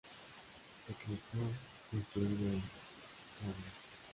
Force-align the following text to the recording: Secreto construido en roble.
Secreto 0.87 1.37
construido 1.91 2.47
en 2.53 2.63
roble. 3.43 3.69